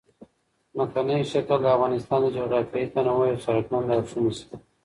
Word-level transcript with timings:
ځمکنی 0.73 1.19
شکل 1.31 1.57
د 1.61 1.65
افغانستان 1.75 2.19
د 2.23 2.27
جغرافیوي 2.37 2.87
تنوع 2.93 3.25
یو 3.31 3.43
څرګند 3.45 3.87
او 3.95 4.01
ښه 4.09 4.19
مثال 4.25 4.47
دی. 4.49 4.57